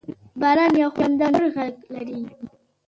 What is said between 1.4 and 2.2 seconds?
غږ لري.